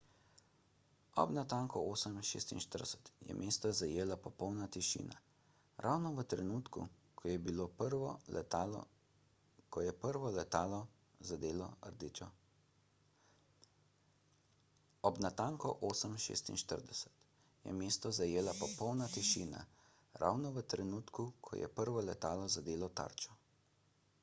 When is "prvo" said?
10.05-10.33